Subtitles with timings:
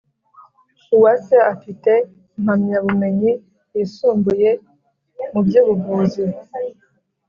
[0.95, 1.91] Uwase afite
[2.37, 3.31] impamya bumenyi
[3.75, 4.49] yisumbuye
[5.31, 6.23] mu by’ubuvuzi